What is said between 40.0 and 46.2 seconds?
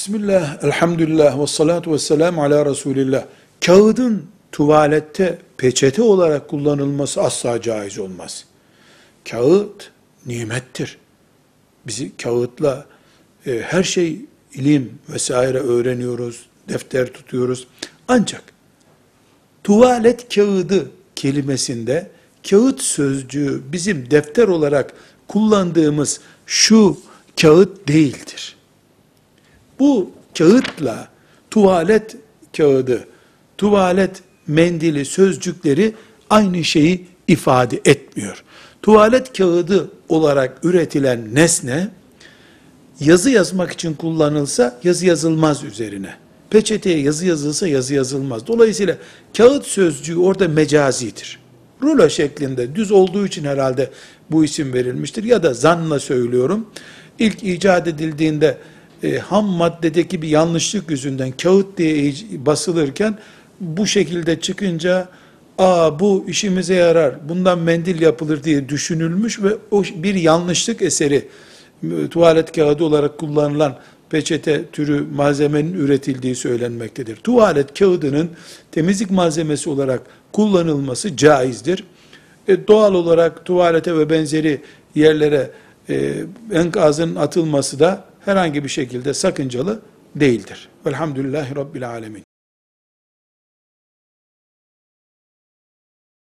olarak üretilen nesne yazı yazmak için kullanılsa yazı yazılmaz üzerine.